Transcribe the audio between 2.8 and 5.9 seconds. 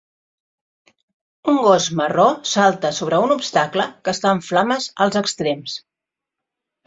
sobre un obstacle que està en flames als extrems